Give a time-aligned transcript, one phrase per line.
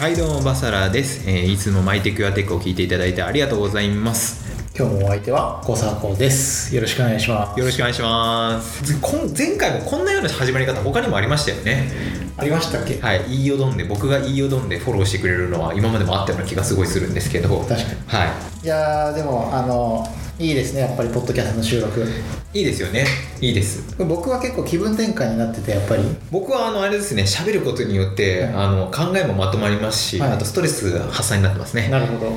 [0.00, 4.40] はいどうもバサラです、えーいつもマイテクアテックを聞いていただいてありがとうございます。
[4.74, 6.74] 今日もお相手は小沢子です。
[6.74, 7.60] よろしくお願いします。
[7.60, 8.82] よろしくお願いします。
[9.36, 11.92] 前回もこんなような始まり方他にもありましたよね
[12.40, 12.98] ありましたっけ？
[13.00, 13.24] はい。
[13.28, 17.60] いいよどんで僕がいいよどんでフォローしてくれるのは今までもあったような気がすごいするんですけど。
[17.60, 17.82] 確かに。
[18.06, 18.26] は
[18.62, 20.06] いやーでもあの
[20.38, 20.80] いいですね。
[20.80, 22.04] やっぱりポッドキャストの収録。
[22.52, 23.06] いいですよね。
[23.40, 23.94] いいです。
[23.98, 26.02] 僕は結構気分転換になっててやっぱり。
[26.30, 27.22] 僕はあのあれですね。
[27.22, 28.54] 喋ることによって、はい。
[28.54, 30.32] あの考えもまとまりますし、はい。
[30.32, 31.88] あとストレス発散になってますね。
[31.88, 32.26] なるほど。
[32.26, 32.36] はい。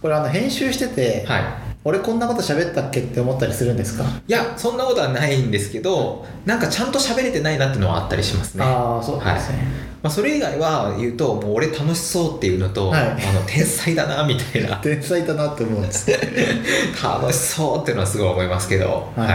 [0.00, 1.42] これあの編集してて、はい
[1.84, 8.64] 俺こんなこと喋ったっけって思ったりするんですか、いやそんなことはないんですけどなんかちゃんと喋れてないなっていうのはあったりしますね。
[8.64, 13.02] ああそうですね、まあ、それ以外は言うともう俺楽しそうっていうのと、はい。
[13.02, 14.76] あの天才だなみたいな。
[14.82, 16.10] 天才だなって思うんです。
[17.02, 19.28] 楽しそうっていうのはすごい思いますけど、はい。
[19.28, 19.34] は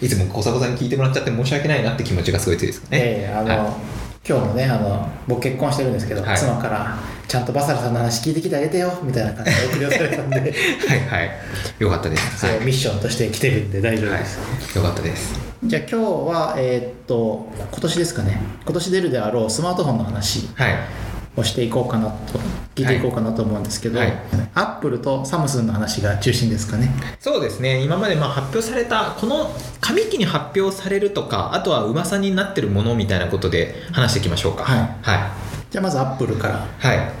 [0.00, 2.98] い、いつも小迫さんに聞いてもらっちゃって申し訳ないなって気持ちがすごい強いですかね。
[3.00, 3.76] ええあの、は
[4.26, 6.38] 今日もねあの僕結婚してるんですけど、はい。
[6.38, 6.96] 妻から
[7.28, 9.66] 「ちゃんとバサラさんの話聞いてきてあげてよ」みたいな感じで。
[9.66, 10.50] 送り寄せられたんではい。
[10.50, 11.30] はい。
[11.78, 12.38] よかったです。
[12.38, 14.20] それをミッションとして来てるんで大丈夫はい。
[14.20, 15.38] です、よかったです。
[15.62, 18.40] じゃあ今日はえーっと今年ですかね。
[18.64, 20.48] 今年出るであろうスマートフォンの話。
[20.54, 20.74] はい
[21.36, 22.38] をしていこうかなと
[22.74, 24.12] 聞いていこうかなと思うんですけど、はい。
[24.54, 26.90] アップルとサムスンの話が中心ですかね。
[27.18, 27.82] そうですね。
[27.82, 34.64] 今までまあ発表されたこの上期に発表されるとかあとは噂になってるものみたいなことで話していきましょうか。
[34.64, 34.78] はい。
[34.78, 35.30] はい。
[35.70, 36.66] じゃあまずアップルから。
[36.78, 37.12] はい。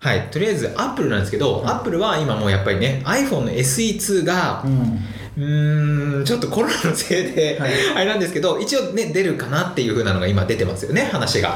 [0.00, 4.98] はい、とりあえずアップルなんですけど、アップルは今もうやっぱりね iPhone の SE2 がうん。
[5.34, 7.72] うーんちょっとコロナのせいで、はい。
[7.96, 11.48] あれなんですけど一応ね出るかなっていう風なのが今出てますよね話が。
[11.48, 11.52] い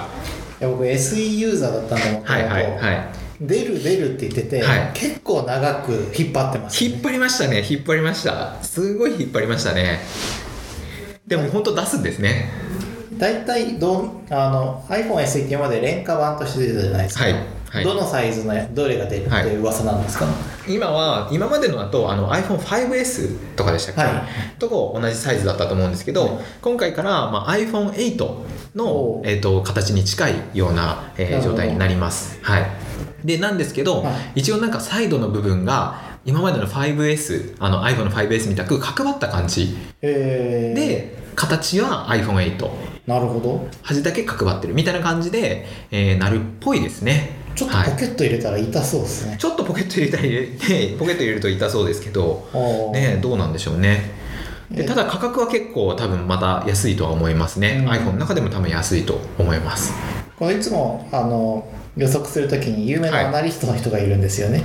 [0.60, 3.08] や僕 SE ユーザーだったんでもはいはいはい。
[3.40, 4.90] 出る出るって言ってて、はい。
[4.94, 7.64] 結構長く引っ張ってます、引っ張りましたね。
[7.68, 8.62] 引っ張りました。
[8.62, 10.00] すごい引っ張りましたね。
[11.26, 12.50] でも本当出すんですね。
[13.18, 17.84] 大体どんあの iPhone SE って今まで廉価版として出てたじゃないですか、はいはい。
[17.84, 20.26] どのサイズのどれが出るっていう噂なんですか、
[20.66, 24.58] 今は今までのだとあの iPhone5S とかでしたっけ、はい。
[24.58, 26.30] とこ同じサイズだったと思うんですけど、はい。
[26.62, 32.66] 今回から、まあ、iPhone8 のえー、と形に近いような、えー状態になります、はい、
[33.24, 34.40] でなんですけど、はい。
[34.40, 42.70] 一応なんかサイドの部分が今までの 5S あの iPhone の 5S みたく角張った感じえー、で形は iPhone8
[43.06, 43.66] なるほど。
[43.82, 47.90] 端だけ角張ってるみたいな感じで、えーなるっぽいですねちょっとはい。
[47.90, 52.46] ポケット入れたら痛そうですね、ちょっとポケット入れたり入れてポケット入れると痛そうですけど。
[52.92, 54.14] ねどうなんでしょうね。
[54.70, 57.88] でえただ価格は結構多分また安いとは思いますね、うん。
[57.88, 59.92] iPhone の中でも多分安いと思います。
[60.38, 61.66] このいつもあの
[61.96, 64.62] 予測するときに有名なアナリストの人がいるんですよね、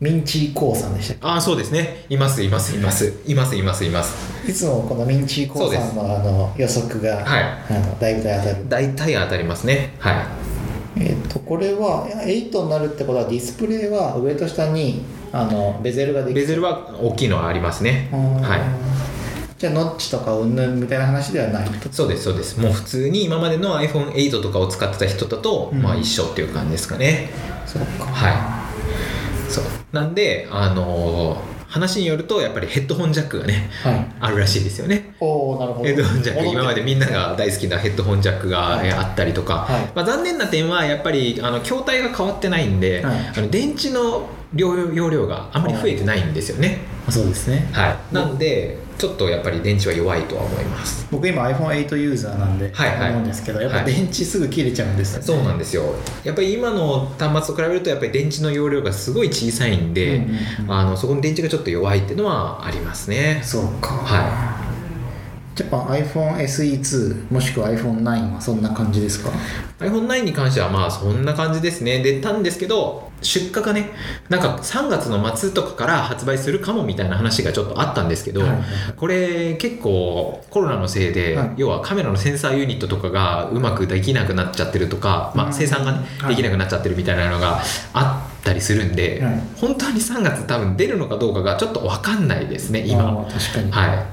[0.00, 2.04] ミンチー・コーさんでしたっああそうですね。
[2.08, 4.14] いますいますいますいますいますいます。
[4.46, 7.42] けいつもこのミンチー・コーさんのあの予測が、はい。
[7.42, 8.68] あのだいぶ当たる。
[8.68, 9.94] 大体当たりますね。
[9.98, 10.55] はい
[10.98, 15.02] えっとこれは8になるってことはディスプレイは上と下に
[15.32, 18.08] あのベゼルができベゼルは大きいのはありますね。
[18.10, 18.60] ははい。
[19.58, 21.68] じゃあノッチとかうんぬんみたいな話ではない？
[21.68, 22.60] とそうですそうです。
[22.60, 25.82] もう普通に今までの iPhone8 とかを使ってた人だと、うん。
[25.82, 27.30] まあ一緒っていう感じですかね。
[27.66, 28.04] そうか。
[28.06, 28.68] は
[29.48, 29.52] い。
[29.52, 29.64] そう。
[29.92, 34.06] なんであのー話によるとやっぱりヘッドホンジャックがねはい。
[34.20, 35.14] あるらしいですよね。
[35.20, 35.88] おおなるほど。
[35.88, 36.46] ヘッドホンジャック。
[36.46, 39.90] 今までみんなが大好きなヘッドホンジャックがあったりとか、はい。
[39.94, 43.32] まあ、残念な点はやっぱりあの筐体が変わってないんで、はい。
[43.36, 46.78] あの電池の容容量があまり増えてないんですよね、
[47.10, 47.68] そうですね。
[47.72, 51.06] はい、なんでちょっとやっぱり電池は弱いとは思います。
[51.10, 53.10] 僕今 iPhone8 ユーザーなんではいはい。
[53.10, 53.86] 思うんですけどやっぱはい。
[53.86, 55.24] 電池すぐ切れちゃうんですよね。
[55.24, 55.94] そうなんですよ。
[56.24, 60.30] やっぱり今の端末と比べるとやっぱり電池の容量がすごい小さいんで、うんうん
[60.64, 60.72] うん。
[60.72, 63.40] あのそこの電池がちょっと弱いっていうのはありますね。
[63.44, 63.94] そうか。
[63.94, 64.66] は
[65.54, 69.30] じゃあ iPhone SE2 もしくは iPhone9 はそんな感じですか
[69.78, 72.02] ？iPhone9 に関してはまあそんな感じですね。
[72.02, 73.90] でたんですけど出荷がね
[74.28, 78.56] なんか3月の末とかから発売するかもみたいな話がちょっとあったんですけど、はい
[78.96, 81.54] これ結構コロナのせいで、はい。
[81.56, 86.36] 要はカメラのセンサーユニットとかがうまくできなくなっちゃってるとか、まあ、うん生産が、ねはい。
[86.36, 87.60] できなくなっちゃってるみたいなのが
[87.92, 89.40] あったりするんで、はい。
[89.56, 93.04] 本当に3月多分出るのかどうかがちょっと分かんないですね今。
[93.04, 93.24] は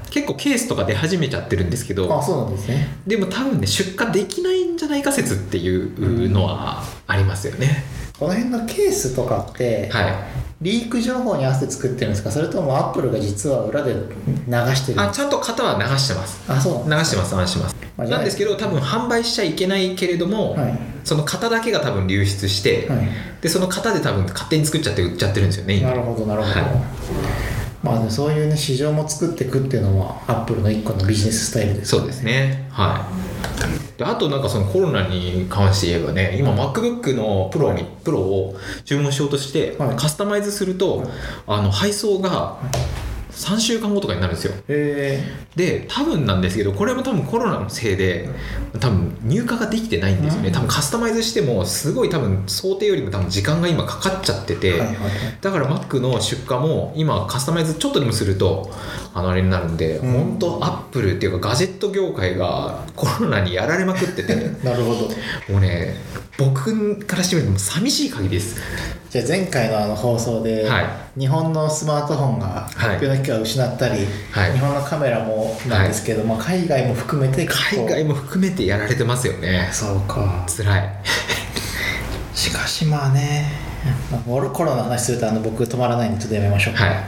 [0.08, 2.88] い、結構ケースとか出始めちゃってるんですけあどそうなんですね。
[3.06, 7.84] でも多分ね出荷できないんじゃないか説っていうのはありますよね、
[8.18, 10.14] この辺のケースとかって、はい。
[10.62, 12.30] リーク情報に合わせて作ってるんですか？
[12.30, 16.46] それともアップルが実は裏で流してるんですあちゃんと型は流してます。
[16.46, 16.90] かあそう。
[16.90, 17.76] 流してます流してます。
[17.96, 20.78] まあなんですけど多分販売しちゃいけないけれども、はい。
[21.02, 23.08] その型だけが多分流出して、はい。
[23.42, 26.70] でその型で多分勝手に作っちゃって売っちゃってるんですよね今なるほどなるほど、はい。
[27.82, 32.68] まあそういうね市場も作っていくっていうのはアップルの一個のビジネススタイルですそうですね。
[32.70, 33.33] はい
[33.96, 39.96] であとなんかそのコロナに関して言えばね今 MacBook のプロに、プロを注文しようとして、はい。
[39.96, 41.04] カスタマイズすると、
[41.46, 42.58] あの配送が
[43.34, 44.54] 3週間後とかになるんですよ。
[44.68, 45.22] へ
[45.56, 48.28] で多分なんですけどこれも多分コロナのせいで
[48.80, 50.54] 多分入荷ができてないんですよね、うん。
[50.54, 55.10] 多分カスタマイズしてもすごい多分想定よりも多分時間が今かかっちゃってて、えはいはいはい。
[55.40, 58.70] だから Mac の出荷も今カスタマイズちょっとでもすると
[59.12, 60.12] あのあれになるんで、うん。
[60.12, 64.34] 本当アップルっていうかガジェット業界がコロナにやられまくってて。
[64.62, 65.52] なるほど。
[65.52, 65.96] もうね
[66.38, 68.56] 僕からしてみるともう寂しい限りです
[69.14, 71.20] じゃあ前回のあの放送で、はい。
[71.20, 72.68] 日本のスマートフォンがはい。
[72.74, 74.52] 発表の機会を失ったり、はい。
[74.52, 79.68] 日本のカメラもなんですけど、まあ、海外も含めて海外も含めてやられてますよね。
[79.72, 80.44] そうか。
[80.48, 80.90] 辛い。
[82.34, 83.52] しかしまあね、
[84.24, 86.88] コロナの話するとあの僕止まらないんでちょっとやめましょうはい。
[86.88, 87.04] はい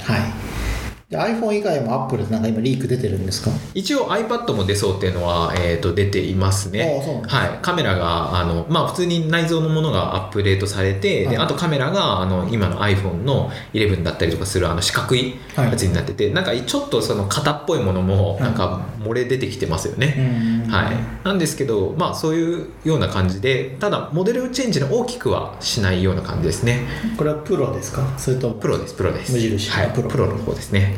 [1.09, 3.51] で iPhone 以外も Apple ってなんか今リーク出てるんですか？
[3.75, 7.01] 一応 iPad も出そうっていうのは、えー、と出ていますね。
[7.29, 11.37] はい、カメラがあの、まあ、普通に内蔵のものがアップデートされて、はい。
[11.37, 15.71] であとカメラがあの今の iPhone の11だったりとかするあの四角いはい。
[15.71, 18.43] やつになってて、なんかちょっとその型っぽいものもい。
[18.43, 26.81] なんか漏れ出てきてますよね、んはい、なんですけど、まあ、そういうような感じでただモデルチェンジの大きくはしないような感じですね。
[27.17, 28.03] これはプロですか？
[28.19, 29.33] それともプロですプロです。
[29.33, 30.11] 無印はい、プロ。
[30.11, 30.96] プロの方ですね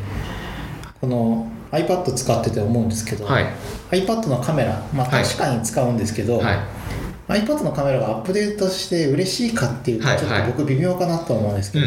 [1.01, 3.47] この iPad 使ってて思うんですけど、はい。
[3.91, 5.25] iPad のカメラ、まあ、はい。
[5.25, 6.59] 確かに使うんですけど、はい。
[7.29, 11.87] iPad のカメラがアップデートして嬉しいかっていうとはいちょっと僕微妙かなと思うんですけど、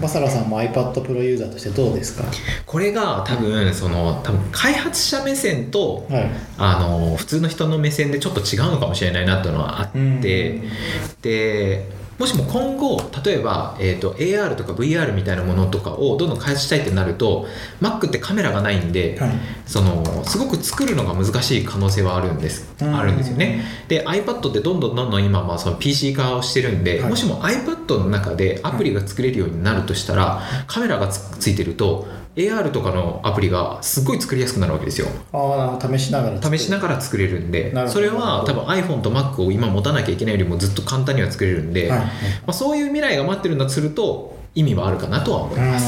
[0.00, 2.24] バサラさんも iPad Pro ユーザーとしてどうですか？
[2.66, 6.30] これが多分その多分開発者目線とはい。
[6.58, 10.20] あの普通の人の目線でちょっと違うのかもしれないなっていうのはあって、うん。
[10.20, 17.46] でもしも今後例えば、えー、と AR とか VR みたいなものとかをどんどん開発したいってなると
[17.80, 19.30] Mac ってカメラがないんで、はい。
[19.66, 22.96] そのすごく作るのが難しい可能性はあるんです、うん。
[22.96, 23.64] あるんですよね。
[23.88, 27.10] で iPad ってどんどんどんどん今まあその PC 化をしてるんで、はい。
[27.10, 35.08] もしも iPad の中でアプリが作れるようになるとしたら、カメラがつついてると AR とかのアプリがすっごい作りやすくなるわけですよ。
[35.32, 42.06] ああ試しながら試しながら作れるんでそれは多分 iPhone と Mac を今持たなきゃいけないよりもずっと簡単には作れるんで、はいま
[42.48, 45.78] あ、そういう未来が待ってるんだとすると意味はあるかなとは思いま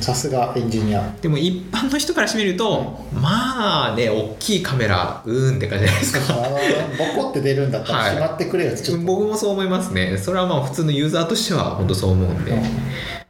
[0.00, 1.08] す、さすがエンジニア。
[1.22, 6.34] でも一般の人からしてみると、まあね大きいカメラうーんって感じじゃないですか。
[7.14, 8.16] ボコって出るんだったはい。
[8.16, 10.18] らしまってくれよってちょっと、僕もそう思いますね。
[10.18, 12.60] それはまあ普通のユーザーとしては本当そう思うんで、うん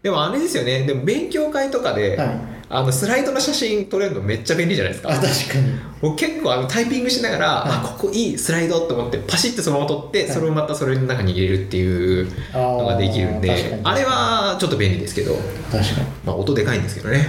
[0.07, 0.85] でもあれですよね。
[0.85, 2.29] でも勉強会とかで、はい。
[2.69, 5.11] あのスライドの写真撮れるのめっちゃ便利じゃないですか。
[5.11, 5.73] あ確かに。
[6.01, 7.71] 僕結構あのタイピングしながら、はい。
[7.73, 10.31] あここいいスライドと思ってパシッてそのまま撮って、はい。
[10.31, 15.35] それをまたそれの中に入れるっていうのができるんであれはちょっと便利ですけど、
[15.73, 17.27] 確かまあ、音でかいんですけどね。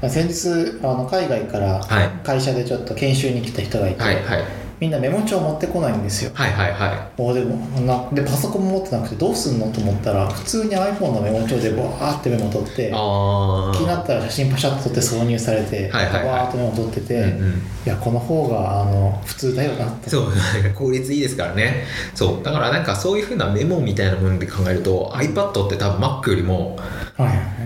[0.00, 2.08] に先日あの海外からはい。
[2.24, 6.32] 会社でちょっと研修に来た人がいて、はいはいみんなメモ帳持ってこないんですよ。
[6.34, 7.22] はいはいはい。
[7.22, 8.10] おでもな。
[8.12, 16.24] でパソコンも持ってなくてどうすんのと思ったら普通に iPhone のメモ帳でバーってメモ取って気になったら写真パシャッと撮って挿入されて、はいはいはい。
[16.24, 17.52] バーッとメモ取ってて、うんうん。
[17.52, 20.10] いやこの方があの普通だよなって。
[20.10, 20.32] そう
[20.74, 21.84] 効率いいですからね。
[22.16, 22.42] そう。
[22.42, 26.76] だからなんかそういうふうなメモみたいなもので考えると iPad って多分 Mac よりも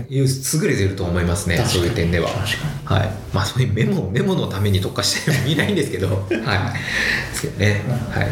[0.09, 0.27] 優
[0.67, 6.27] れてると思いますねそういう点では確かはいまあそういうメモメモのために特化してるいないんですけどはい
[7.29, 7.81] ですけどね。
[8.11, 8.27] はい。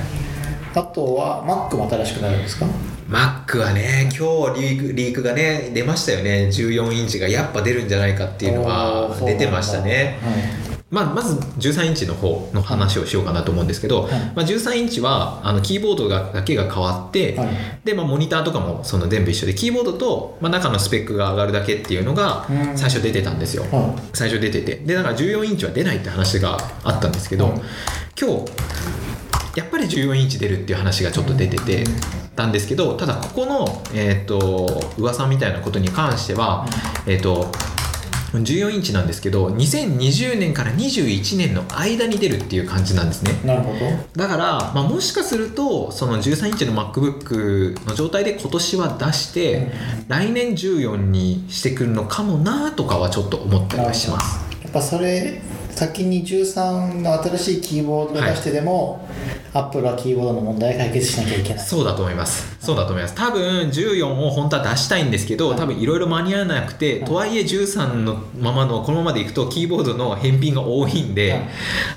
[0.75, 2.65] あとは Mac も新しくなるんですか
[3.09, 6.49] ？Mac はね今日リークリークがね出ましたよね。
[6.51, 10.19] 14インチがやっぱ出るんじゃないかっていうのがおー出てましたね。
[10.21, 14.11] そうなんだまあ、まず13インチの方の話をしようかなと思うんですけど、はい。
[14.35, 17.47] まあ、13インチはあのキーボードがだけが変わって、はい。
[17.83, 22.77] でまあ、モニターとかもその全部一緒でキーボードと、まあ、中のスペックが上がるだけっていうのがうん。
[22.77, 23.71] 最初出てたんですよ、はい。
[23.71, 24.75] は最初出てて。
[24.75, 27.61] でだから14インチは出ないって話があったんですけど、はい。
[28.19, 28.51] 今日
[29.55, 31.83] やっぱり14インチ出るっていう話がちょっと出てて
[32.35, 36.67] たんですけどただここの、えー、と噂みたいなことに関しては、
[37.07, 37.51] えっ、と
[38.39, 43.31] 14インチなんですけど2020年から21年の間に出るっていう感じなんですね。
[43.43, 43.79] いなるほど。
[44.15, 49.71] だから、まあ、もしかするとその13インチの MacBook の状態で今年は出して
[50.07, 54.39] 来年14にしてくるのかもなとかはちょっと思ったりはします。
[54.63, 55.41] やっぱそれ
[55.75, 59.07] 先に13の新しいキーボードを出してでも、
[59.53, 61.65] アップルはキーボードの問題を解決しなきゃいけない。
[61.65, 62.57] そうだと思います。
[62.59, 63.15] そうだと思います。
[63.15, 71.49] 多分14を本当は出したいんですけど多分いろいろ間に合わなくてとはいえ13のままのこのままでいくとキーボードの返品が多いんで、はい。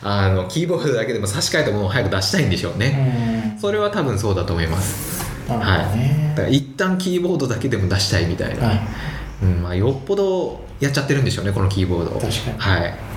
[0.03, 3.61] あのキーボードだけでも差し替えたものを早く出したいんでしょうね、うん。
[3.61, 5.25] それは多分そうだと思います。
[5.49, 5.97] はい。
[5.97, 8.81] ねだから一旦キーボードだけでも出したいみたいな、はい。
[9.43, 12.59] うんまあ、よっぽどやっちゃってるんでしょうねこのキーボード確かに。
[12.59, 13.08] はい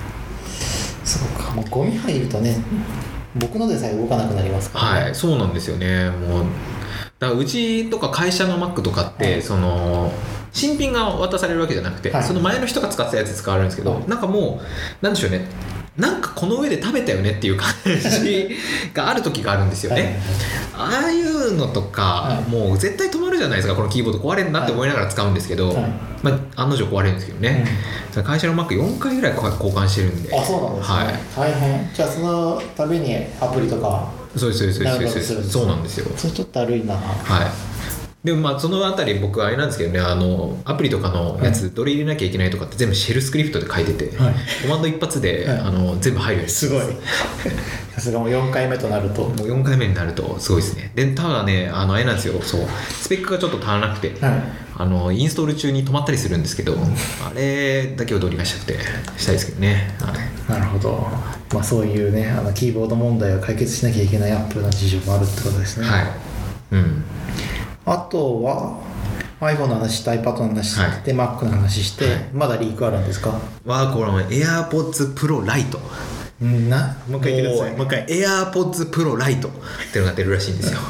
[1.04, 2.56] そうかもうゴミ入るとね
[3.36, 6.10] 僕のでさえ動かなくなりますから、ね、はいそうなんですよね。
[6.10, 6.44] もう
[7.18, 9.42] だからうちとか会社の Mac とかって、はい。
[9.42, 10.12] その
[10.52, 12.24] 新品が渡されるわけじゃなくて、はい。
[12.24, 14.08] その前の人が使ってたやつ使われるんですけど、はい。
[14.08, 15.46] なんかもうなんでしょうね
[15.96, 18.48] なんかこの上で食べたよねっていう感じ
[18.94, 20.18] がある時があるんですよね、
[20.74, 22.50] ああいうのとか、はい。
[22.50, 25.92] もう絶対止まるじゃないですかこのキーボード壊れるなって思いながら使うんですけど、はい。
[26.22, 27.66] まあ、案の定壊れるんですけどね、
[28.24, 30.34] 会社の Mac4 回ぐらい交換してるんで。
[30.34, 31.14] あそうなんですね、はい。
[31.36, 31.90] 大変。
[31.92, 36.06] じゃあその度にアプリとかそうですそうですそうですそうなんですよ。
[36.16, 36.94] それちょっとだるいな。
[36.94, 37.00] は
[37.44, 37.71] い
[38.24, 44.34] でもまあそのあたり僕あれなんですけどねあのアプリとかのやつどれ入れなきゃいけないとかって全部シェルスクリプトで書いてて、はい。
[44.62, 45.58] コマンド一発で、はい。
[45.58, 46.82] あの全部入るようにすごい。
[47.92, 49.22] さすがもう4回目となると。
[49.22, 50.92] もう4回目になるとすごいですね。
[50.94, 52.40] でただねあのあれなんですよ。
[52.42, 52.60] そう。
[52.90, 54.42] スペックがちょっと足らなくて、はい。
[54.78, 58.78] あのインストール中に止まったりするんですけどあれだけをどうにかしたくて
[59.18, 60.12] したいですけどね、は
[60.56, 61.08] い、なるほど。
[61.52, 66.06] まあそういうねあのキーボード問題を解決しなきゃいけないアップルの事情もあるってことですね、はい。
[66.72, 67.04] うん
[67.84, 68.78] あとは
[69.40, 72.14] iPhone の話して iPad の話して、Mac の話して、はい。
[72.32, 73.40] まだリークあるんですか？
[73.64, 75.78] はこの AirPods Pro Lite
[76.40, 76.96] うんな？
[77.08, 77.76] もう一回言ってください。
[77.76, 78.06] もう一回。
[78.06, 79.50] AirPods Pro Lite っ
[79.92, 80.80] ていうのが出るらしいんですよ。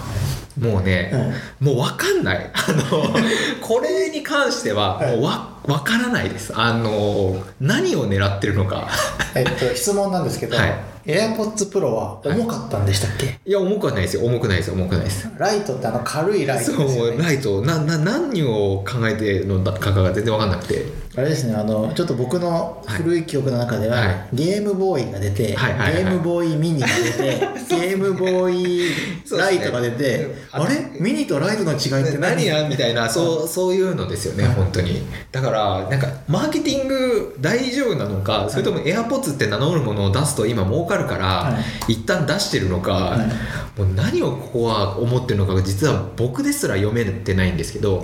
[0.60, 2.50] もうね、もう分かんない。
[2.52, 3.02] あの
[3.66, 5.16] これに関してははい。
[5.16, 6.52] もうわ分からないです。
[6.54, 8.86] あの何を狙ってるのか。
[9.34, 13.50] えっと質問なんですけど、はい AirPods Pro は重かったんでしたっけ、い。
[13.50, 14.24] や重くはないですよ。
[14.24, 14.70] 重くないです。
[14.70, 15.28] 重くないです。
[15.36, 17.22] ライトってあの軽いライトそうですよね。
[17.22, 17.62] ライト。
[17.62, 24.28] なな何を考えてるのかが全然分かんなくてあれですねあのちょっと僕の古い記憶の中では、はい。
[24.32, 30.26] ゲームボーイが出て、はいはいはいゲームボーイミニが出て ゲームボーイライトが出て、ね。
[30.52, 30.90] あれ？
[30.98, 32.36] ミニとライトの違いって何？
[32.36, 32.66] 何や？
[32.66, 34.54] みたいなそうそういうのですよね、はい。
[34.54, 35.02] 本当に。
[35.30, 43.80] だからなんかマーケティング大丈夫なのか、それとも AirPods って名乗るものを出すと今儲かるから、は一旦出してるのか、はい。
[43.80, 48.02] もう何をここは思ってるのかが実は僕ですら読めてないんですけど、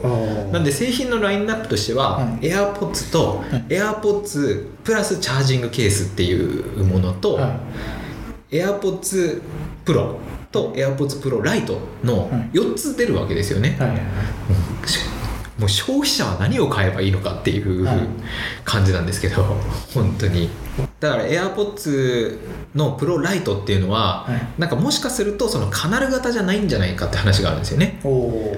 [0.52, 2.46] なんで製品のラインナップとしては、はい。
[2.46, 3.64] AirPods とはい。
[3.68, 7.60] AirPods プラスチャージングケースっていうものと、は
[8.50, 9.42] AirPods
[9.84, 10.16] Pro
[10.50, 12.50] と AirPods Pro Lite のはい。
[12.52, 14.00] 4つ出るわけですよね、いはいはい。
[15.58, 17.98] もう消費者は何を買えばいいのかっていうはい。
[18.64, 19.42] 感じなんですけど、
[19.94, 20.50] 本当に
[21.00, 22.38] だから AirPods
[22.74, 24.60] の Pro Lite っていうのは、はい。
[24.60, 28.00] なんかもしかするとそのカナル型じゃないんじゃないかって話があるんですよね。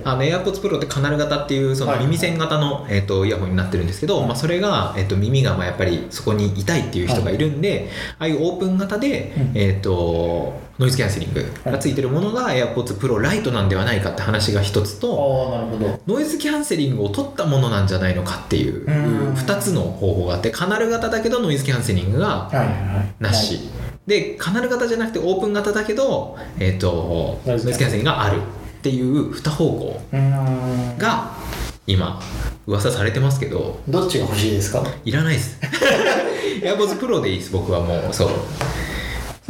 [0.05, 2.01] あの AirPods Pro ってカナル型っていうそのはい。
[2.01, 4.27] 耳栓型の、えー、とイヤホンになってるんですけど、はい。
[4.29, 9.53] まあ、それが、えー、と耳がまあやっぱりそこに痛いっていう人がいるんで、ああいうオープン型で、うん。
[9.55, 15.69] えー、とノイズキャンセリングがついてるものが AirPods Pro Lite なんではないかって話が一つと、
[16.07, 19.35] ノイズキャンセリングを取ったものなんじゃないのかっていううん。
[19.35, 22.73] 2つの方法があってカナル型だけどノイズキャンセリングがはいはいは
[23.03, 23.15] い。
[23.23, 23.61] なし、
[24.07, 28.41] でカナル型じゃなくてオープン型だけど、えー、とノイノイズズキャンセリングがあるっ
[28.83, 30.01] ていう2方向
[30.99, 31.33] が
[31.87, 32.19] 今
[32.67, 34.83] 噂されてますけどどっちが欲しいですか？
[35.05, 35.61] いらないです。
[36.65, 37.53] AirPods Pro でいいです。
[37.53, 38.29] 僕はもうそう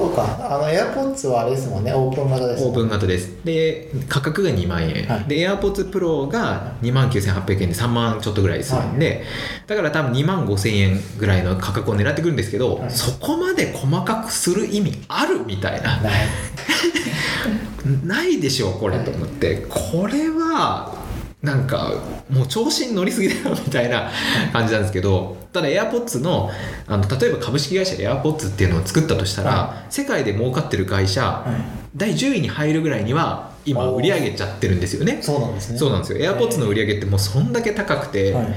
[0.01, 0.51] そうか。
[0.51, 1.93] あの AirPods はあれですもんね。
[1.93, 3.45] オープン型ですもんオープン型です。
[3.45, 5.25] で価格が2万円、はい。
[5.25, 9.25] で AirPods Pro が2万9800円で3万ちょっとぐらいするんで、
[9.67, 12.91] だから多分2万5000円ぐらいの価格を狙ってくるんですけど、はい。
[12.91, 16.01] そこまで細かくする意味あるみたいな。
[16.01, 16.13] ない。
[18.05, 19.67] ないでしょうこれと思って。
[19.69, 20.95] これは
[21.43, 21.95] なんか
[22.29, 24.11] もう調子に乗りすぎだよみたいな
[24.53, 26.51] 感じなんですけどただ AirPods の
[26.87, 31.97] あの例えば株式会社 AirPods っていうのを作ったとしたら、は世界で儲かってる会社、はい。
[31.97, 35.19] 第10位に入るぐらいには今売り上げちゃってるんですよね。
[35.23, 35.79] そうなんですね。
[35.79, 36.19] そうなんですよ。
[36.19, 38.55] AirPods の売り上げってもうそんだけ高くて、はい。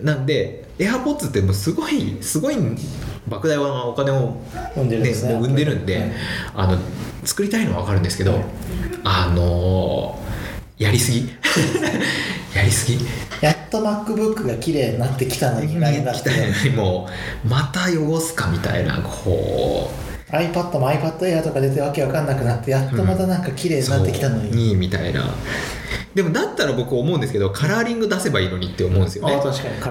[0.00, 4.36] なんで AirPods ってもうすごいすごい莫大なお金を
[4.74, 5.34] 生んでるんですね。
[5.34, 6.12] ね生んでるんで、はい。
[6.54, 6.78] あの
[7.24, 8.44] 作りたいのは分かるんですけど、はい。
[9.04, 10.26] あのー
[10.78, 11.30] やりすぎ。
[12.54, 12.98] やりすぎ。
[13.40, 15.90] やっと MacBook が綺麗になってきたのにたの
[16.64, 17.08] にも
[17.44, 20.06] うまた汚すかみたいなこう。
[20.34, 25.24] iPad も iPad Air とか出てわけわかんなくなってやっとまたなんか綺麗になってきたのに、そういいみたいな。
[26.14, 29.40] でもだったら僕思うんですけどカラーリング出せばいいのにって思うんですよね。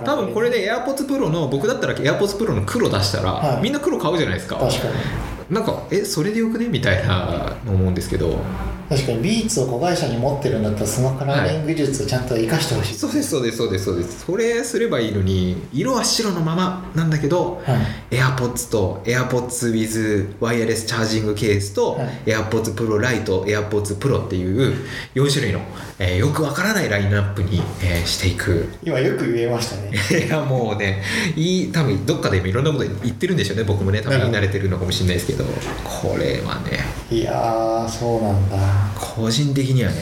[0.04, 3.64] 多分これで AirPods Pro の僕だったら AirPods Pro の黒出したら、はい。
[3.64, 4.58] みんな黒買うじゃないですか。
[4.58, 6.68] 確かになんかえそれでよくね？
[6.68, 8.40] みたいな思うんですけど。
[8.88, 14.26] 確かにビーツを子会社に持ってるんだったらそのカラーリング技術をちゃんと生かしてほしい、そうですそうですそうですそうです。
[14.26, 17.74] それすればいいのに色は白のままなんだけどは
[18.12, 18.16] い。
[18.16, 22.08] AirPods と AirPods with ワイヤレスチャージングケースと、はい。
[22.26, 24.76] AirPods Pro Lite、AirPods Pro っていう
[25.16, 25.62] 4種類の、
[25.98, 28.68] えーよくわからないラインナップに、えーしていく。
[28.84, 29.92] 今よく言えましたね。
[30.26, 31.02] いやもうね
[31.36, 33.64] いい多分どっかでいろんなこと言ってるんでしょうね。
[33.64, 35.46] 僕もね多分慣れてるのかもしれないですけど。
[35.84, 36.80] これはね。
[37.10, 38.58] いやーそうなんだ。
[39.00, 39.98] 個人的にはね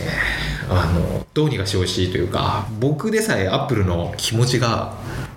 [0.69, 4.93] あのどうにかしてほしいというか僕でさえアップルの気持ちが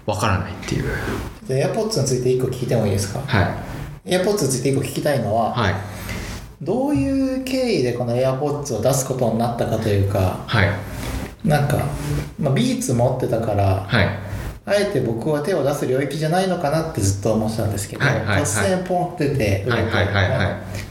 [0.07, 0.85] わからないっていう。
[1.47, 3.21] で AirPods について1個聞いてもいいですか？
[3.27, 3.43] は
[4.07, 4.11] い。
[4.15, 5.75] AirPods について1個聞きたいのは、はい
[6.63, 10.69] どういう経緯でこの AirPods を出すことになったかというかはい。
[11.45, 11.79] なんか、
[12.39, 14.09] まあ、ビーツ持ってたからはい。
[14.69, 18.43] あえて僕は手を出す領域じゃないのかなってずっと思ってたんですけど、はいはいはい。
[18.43, 19.91] 突然ポンって出て売れて、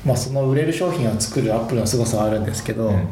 [0.05, 3.07] まあ、その売れる商品を作るアップルの凄さはあるんですけど、ううん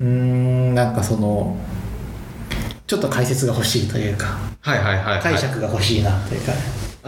[0.00, 1.54] ーんなんかその
[2.86, 5.22] ちょっと解説が欲しいというかはいはいはいはい。
[5.22, 6.52] 解釈が欲しいなというか、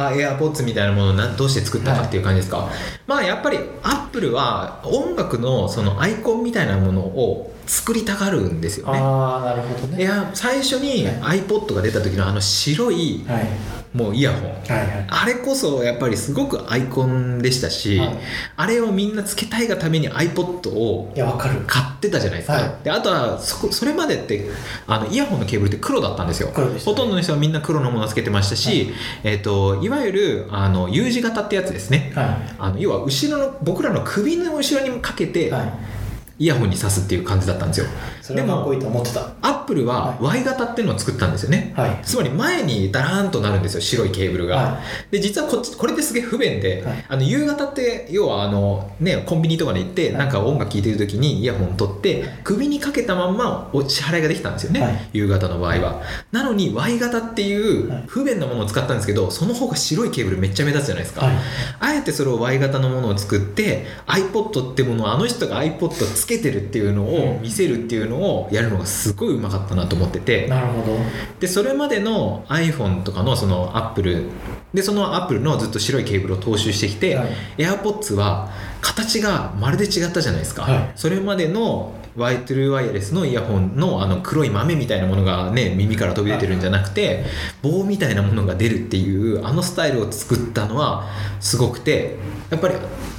[0.09, 2.69] あ AirPods みたいなものをなどうして作ったかっていう感じですか、
[3.07, 8.99] まあやっぱりアップルは音楽のそのアイコンみたいなものを作りたがるんですよね。
[8.99, 10.03] ああなるほどね。
[10.03, 13.47] いや最初には iPod が出た時のあの白いはい。
[13.93, 14.51] もうイヤホン。
[14.51, 15.07] はいはい。
[15.09, 18.19] あれこそやっぱりすごくアイコンでしたし、はい。
[18.57, 21.61] あれをみんなつけたいがために iPod をいやわかる。
[21.67, 22.85] 買ってたじゃないですか、はい。
[22.85, 24.49] であとはそこそれまでって
[24.89, 26.49] あのイヤホンのケーブルって黒だったんですよ。
[26.49, 26.55] ね。
[26.85, 32.13] ほとんどの人はみんな黒のものをつけてましたし、えっといわゆるあの U 字型ってやつですね。
[32.17, 36.00] はあの要は後ろの僕らの首の後ろにかけて、いはい
[36.41, 37.87] イヤホンに挿すっていう感じだったんですよ。
[38.31, 39.21] それはかっこいいと思ってた。
[39.43, 42.01] アップルは Y 型っていうのを作ったんですよね、はい。
[42.03, 47.05] つまり前にダラーンとなるんですよ白いケーブルが、はで実はこっちこれってすげえ不便で、はい。
[47.09, 50.19] あの夕方って要はあの、ね、コンビニとかで行って、はい。
[50.19, 55.09] なんか音楽聴いてる時にイヤホン取って首にかけたまんまお支払いができたんですよね、はい。
[55.13, 56.03] 夕方の場合は。
[56.33, 58.05] なのに Y 型っていうはい。
[58.07, 61.35] 不便なものを使ったんですけどその方が白いケーブルめっちゃ目立つじゃないですか、はい。
[61.81, 70.47] あえてそれを Y 型のものを作って iPod ってものをあの人が iPod つけてるっていうのを見せるっていうのをやるのがすごいうまかったなと思ってて。
[70.49, 70.99] なるほど。
[71.41, 74.27] でそれまでの iPhone とかのその Apple
[74.75, 77.29] でその Apple のずっと白いケーブルを踏襲してきて、はい。
[77.59, 78.51] AirPods は
[78.81, 80.93] 形がまるで違ったじゃないですか、はい。
[80.95, 87.25] それまでのワイトゥルーワイヤレスのイヤホンのあの黒い豆みたいなものがね耳から飛び出てるんじゃなくて
[87.63, 91.09] 棒みたいなものが出るっていうあのスタイルを作ったのは
[91.41, 92.17] すごくて
[92.51, 92.75] やっぱり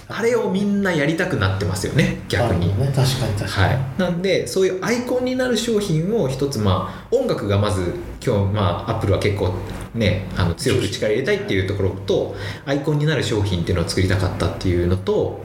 [0.09, 2.77] あれをみんなやりたくなってますよね逆に。
[2.77, 7.93] ね確かに確かに、はい、なんでそういうアイコンになる商品を一つまあ音楽がまず
[8.25, 9.53] 今日まあアップルは結構
[9.95, 15.39] ねあの強く力入れたいっていうところとアイコンになる商品っていうのを作りたかったっていうのと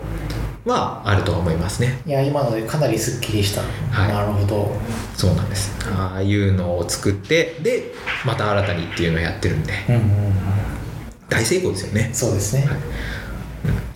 [0.67, 2.01] はあるとは思いますね。
[2.05, 4.13] いや今のでかなりすっきりした、はい。
[4.13, 4.77] なるほど。
[5.15, 5.73] そうなんです。
[5.87, 9.73] ああいうのを作ってでまた新たにっていうのをやってるんで。
[9.89, 10.33] うんうんうん。
[11.29, 12.11] 大成功ですよね。
[12.13, 12.79] そうですね、はい。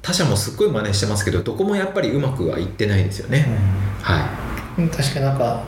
[0.03, 3.47] 他社もすっごい真似してますけどどこもやっぱりうまくはいってないですよね、
[4.03, 4.29] は
[4.79, 4.83] い。
[4.83, 5.63] うん、確かになんか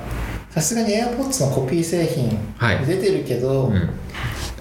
[0.51, 2.85] さすがに AirPods のコピー製品はい。
[2.85, 3.91] 出てるけど、うん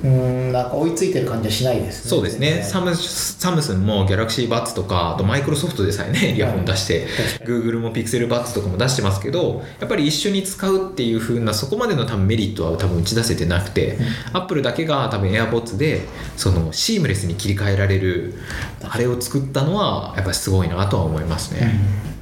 [0.04, 2.10] うーんなんか追いついてる感じはしないですね。
[2.10, 2.64] そうですね。
[2.64, 7.08] サムサムスンもギャラクシーバッツとかあとマイクロソフトでさえねイヤホン出して
[7.40, 7.64] 確かに。
[7.64, 13.98] Google もピクセルバッツとかも出してますけどやっぱり一緒に使うっていう風なそこまでの多分メリットは多分打ち出せてなくて、
[14.34, 16.02] アップルだけが多分 AirPods で
[16.38, 18.36] そのシームレスに切り替えられる
[18.84, 21.80] あれを作ったのはやっぱりすごいなとは思いますね、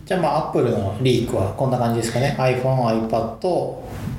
[0.10, 2.36] じゃあまあ Apple のリークはこんな感じですかね。
[2.40, 3.38] iPhone、iPad、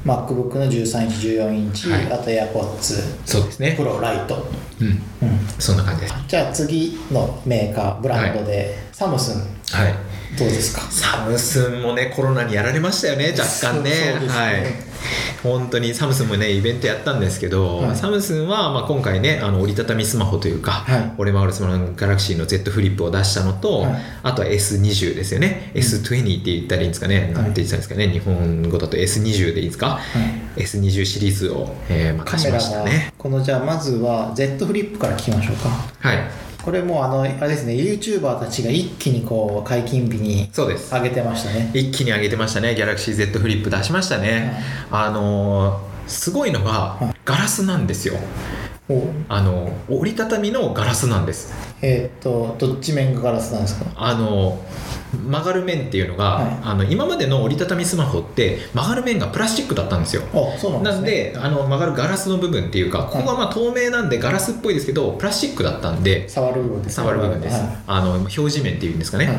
[0.04, 2.12] MacBook の13インチ、14インチ、はい。
[2.12, 3.76] あと AirPods そうですね。
[3.76, 4.36] Pro、ライト、
[4.80, 4.86] うん。
[4.86, 6.06] うん、そんな感じで。
[6.06, 9.40] すじゃあ次のメーカーブランドで、サムスン。
[9.76, 10.82] はいどうですか？
[10.90, 13.90] サムスンもねコロナにやられましたよね若干ね。
[13.90, 14.28] ね。
[14.28, 14.90] はい。
[15.42, 17.96] 本当にサムスンもねイベントやったんですけど、はい。
[17.96, 21.12] サムスンはまあ今回ねあの折りたたみスマホというか、はい。
[21.18, 24.02] 俺もあるスマホのガラクシーの Z フリップを出したのと、はい。
[24.22, 28.08] あとは S20 ですよね、S20 って言ったらいいんですかね、なんて言ってたんですかね。
[28.08, 30.00] 日本語だと S20 でいいですか、
[30.56, 33.12] S20 シリーズを、えーまあ、出しましたね。
[33.16, 35.70] このじゃあまずは Z フリップから聞きましょうか。
[35.98, 40.94] はいこれもうあのあれですね YouTuber たちが一気にこう解禁日にそうです。
[40.94, 41.70] 上げてましたね。
[41.74, 42.74] 一気に上げてましたね。
[42.74, 47.14] ギャラクシー Z フリップ出しましたね、あのーすごいのがはい。
[47.24, 48.14] ガラスなんですよ。
[48.14, 48.18] お
[49.28, 51.52] あの折りたたみのガラスなんです。
[51.82, 53.86] えーっとどっち面がガラスなんですか？
[53.96, 54.58] あの
[55.12, 56.58] 曲がる面っていうのが、はい。
[56.62, 60.22] あの今までの折りたたみスマホって曲がる面がプラスチックだったんですよ。
[60.32, 67.04] あそうなんでなんであの曲がるガラスの部分っていうかここがまあ透明なんでガラスっぽいですけどプラスチックだったんで触る部分ですね。
[67.04, 67.78] 触る部分です、はい。
[67.86, 69.36] あの表示面っていうんですかね、はい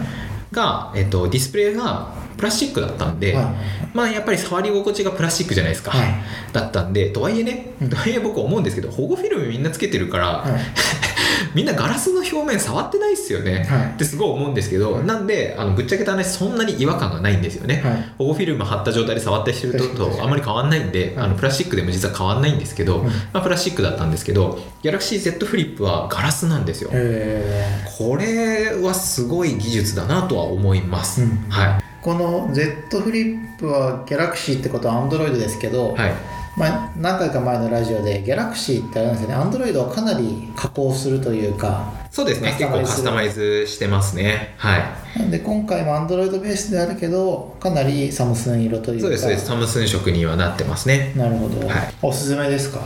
[0.52, 3.46] が、えっと、ディスプレイがプラスチックだったんで、はい。
[3.94, 6.14] まあやっぱり触り心地がプラスチックじゃないですか、はい。
[6.54, 11.11] だったんでとはいえね、うんとはいえ僕思うんですけど保護フィルムみんなつけてるから、はい
[11.56, 13.92] みんなガラスの表面触ってないっすよね、はい。
[13.92, 18.14] ってすごい思うんですけど、なんであのぶっちゃけた話そんなに違和感がないんですよね、はい。
[18.18, 21.26] 保護フィルム貼った状態で触った人とあまり変わんないんで、はい。
[21.26, 31.30] あのプラスチックでも実は変わんないんですけど、うんまあ、プラスチックだったんですけど Galaxy Z フリップはガラスなんですよ、えこれはすごい技術だなとは思います、うん。
[31.50, 31.68] はい。
[31.68, 36.14] ーこの Z フリップは Galaxy ってことは Android ですけど、はい
[36.58, 39.36] まあ、何回か前のラジオで Galaxy ってあれなんですよね。
[39.36, 42.56] Android はかなり加工するというかそうですね。
[42.60, 44.54] 結構カスタマイズしてますね。
[44.58, 45.20] はい。
[45.20, 49.02] なんで今回も Android ベースであるけどかなりサムスン色というか。
[49.04, 49.46] そうですそうです。
[49.46, 51.14] サムスン色にはなってますね。
[51.16, 51.94] なるほど、はい。
[52.02, 52.82] おすすめですか？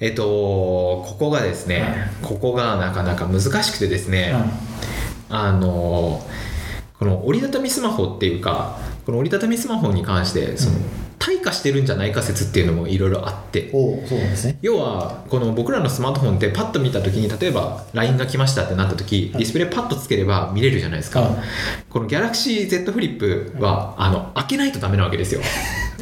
[0.00, 1.92] えっとここがですね、はい。
[2.22, 4.42] ここがなかなか難しくてですね、はい
[5.32, 6.26] あの
[6.98, 10.82] この折りたたみスマホっていうかこの折りたたみスマホに関してその、うん
[11.20, 13.70] 退化してるんじゃないか説っていうのもいろいろあって。
[13.70, 14.58] そうなんですね。
[14.62, 21.32] 要はこの僕らのスマートフォンってパッと見た時に例えば LINE が来ましたってなった時ディスプレイパッとつければ見れるじゃないですか、はい。
[21.90, 25.42] この Galaxy Z フリップはあの開けないとダメなわけですよ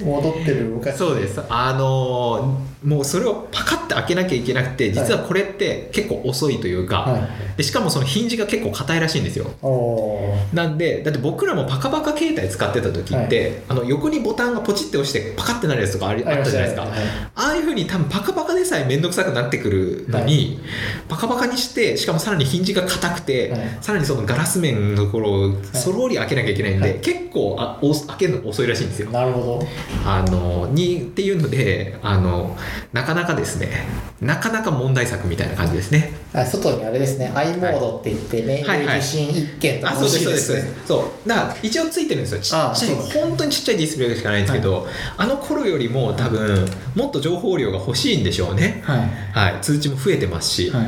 [0.05, 0.97] 戻ってる昔。
[0.97, 1.41] そうです。
[1.49, 7.29] あのもうそれをパカッて開けなきゃいけなくて実はこれって結構遅いというか、はい。
[7.57, 9.47] でしかもそのヒンジが結構硬いらしいんですよ。
[10.53, 16.91] なんでだって僕らもパカパカ携帯使ってた時って、あの横にボタンがポチって押してパカッてなるやつとかありあったじゃないですか、はい。
[17.35, 20.61] ああいうふうに多分パカパカでさえ面倒くさくなってくるのに、
[21.09, 23.79] パカパカにしてしかもさらにヒンジが硬くて、はい。
[23.81, 27.01] さらにそのガラス面のところをそろり開けなきゃいけないんで、はい。
[27.01, 29.11] 結構あお開けるの遅いらしいんですよ。
[29.11, 29.67] なるほど
[30.05, 32.57] あのにっていうのであの
[32.93, 33.87] なかなかですね
[34.21, 36.13] なかなか問題作みたいな感じですね。
[36.35, 40.73] あ外にあれですね i モードって言ってメール受信一件とあそうですそうでですそうですす。
[40.73, 41.29] ねそう。
[41.29, 42.41] だから一応ついてるんですよ。
[42.41, 48.83] ちっちゃい本当にちっちゃいディスプレイしかないんですけど、あの頃よりも多分もっと情報量が欲しいんでしょうね。
[48.85, 48.99] はい。
[49.53, 49.61] はい。
[49.63, 50.87] 通知も増えてますし、はい。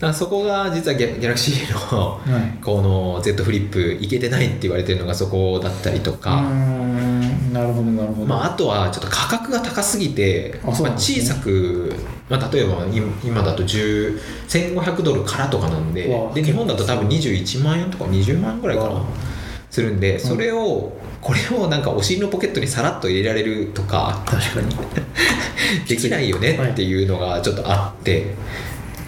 [0.00, 2.58] だそこが実はギャギャラクシーのはい。
[2.62, 7.13] この Z フリップいけてないって言われてるのがそこだったりとか、ん
[7.52, 11.92] なるほどなるほど、まあ、あとはちょっと価格が高すぎてまあ、小さく、
[12.28, 14.18] まあ、例えば今今だと10
[14.48, 19.02] 1500ドルからとかなんでで日本だと多分21万円とか20万円ぐらいかな
[19.70, 24.76] するんでそれを、これをなんかお尻のポケットにさらっと入れられるとか確かに。
[25.88, 28.34] できないよねっていうのがちょっとあって、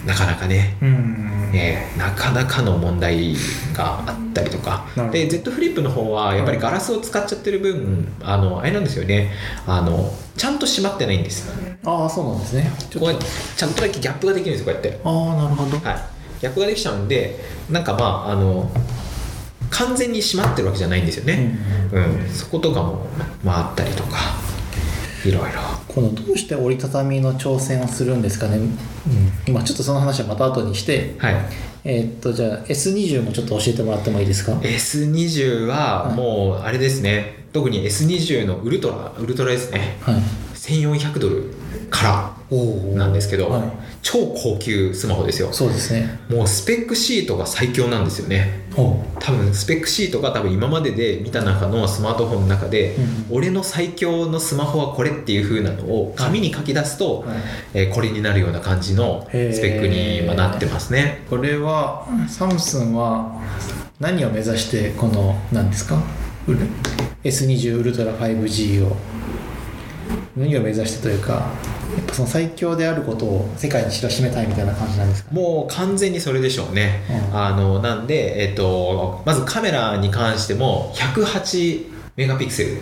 [0.05, 0.75] なかなかね。
[0.81, 3.35] うんえーなかなかの問題
[3.73, 4.85] があったりとか。
[5.11, 9.31] で Z フリップの方はやっぱりガラスを使っちゃってる分あのあれなんですよね。
[9.65, 11.51] あのちゃんと閉まってないんです
[11.83, 12.71] ああそうなんですね。
[12.89, 13.19] ちょっこ
[13.55, 14.89] ちゃんとだけギャップができるんですこうやって。
[14.91, 15.77] とああなるほど。
[15.77, 15.97] はい。
[16.41, 18.69] ギャップができちゃうんでなんかまああの
[19.69, 21.57] 完全に閉まってるわけじゃないんですよね。
[21.91, 23.07] うん、そことかも
[23.43, 24.17] まああったりとか
[25.25, 25.59] いろいろ。
[25.87, 28.71] このどうして折りたたみの挑戦をするんですかね、うん、
[29.47, 31.15] 今ちょっとその話はまた後にして。
[31.17, 31.35] はい。
[31.83, 39.97] えーっとじゃあ S20 もちょっと教えてもらってもいいですか？S20 はもうあれですね、特に S20 のウルトラウルトラですね。
[40.01, 40.15] はい。
[40.53, 41.53] 1400ドル
[41.89, 43.63] かおらなんですけど、はい、
[44.01, 45.51] 超高級スマホですよ。
[45.51, 46.19] そうですね。
[46.29, 48.65] もうスペックシートが最強なんですよね。
[48.77, 57.37] お多分スペックシートが多分今までで見た中のスマートフォンの中で、うん俺の最強のスマホはこれっていう風なのを紙に書き出すと、はい。
[57.73, 61.25] えーこれになるような感じのスペックに今なってますね。
[61.29, 63.41] これはサムスンは
[63.99, 66.01] 何を目指してこの何ですか？
[66.47, 66.59] ウル
[67.23, 68.95] ？S20 ウルトラ 5G を。
[70.37, 71.49] 何を目指してというか
[71.95, 75.31] やっぱその最強であることを世界に知らしめたいみたいな感じなんですか？
[75.31, 77.37] もう完全にそれでしょうね、うん。
[77.37, 81.85] あのなんで、えっとまずカメラに関しても108
[82.17, 82.77] メガピクセル。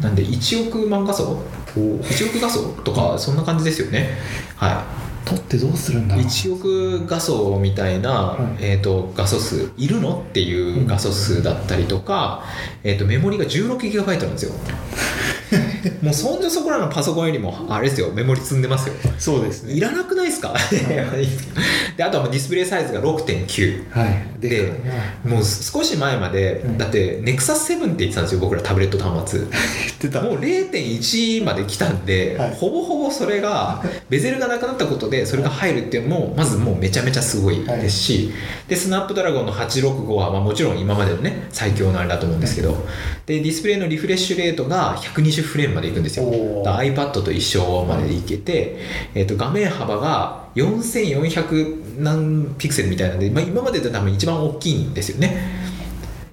[0.00, 1.42] なんで1億万画素
[1.74, 4.16] 1億画素とかそんな感じですよね。
[4.56, 4.84] は
[5.24, 8.64] 撮ってどうするんだいろう？1億画素みたいな、はい。
[8.64, 9.72] えっと画素数。
[9.76, 10.24] いるの？
[10.26, 12.44] っていう画素数だったりとか、
[12.84, 14.52] えっとメモリが 16GB なんですよ
[16.02, 18.94] もうそんじょそこらのパソコンよりもあれですよメモリ積んでますよ。
[19.18, 20.54] そうですいらなくないですか？
[21.96, 24.22] であとはディスプレイサイズが6.9はい。
[24.40, 24.66] でかい
[25.26, 26.78] なもう少し前まで、うん。
[26.78, 29.40] だってネクサス7って言ってたんですよ僕らタブレット端末。
[29.46, 29.52] 言っ
[30.00, 30.20] てた。
[30.22, 32.54] もう0.1まで来たんで、はい。
[32.54, 38.32] ほぼほぼそれがベゼルがなくなったことでそれが入るっていうのもまずもうめちゃめちゃすごいですし、
[38.68, 42.86] で Snapdragon の865は、まあ、もちろん今までのね最強のあれだと思うんですけど、
[43.26, 46.24] でディスプレイのリフレッシュレートが120フレームまでいくんですよ。
[46.64, 48.78] iPad と一緒までいけて、
[49.14, 55.36] えー、と画面幅が4400何ピクセルみたいなんで、まあ、今までで多分一番大きいんですよね。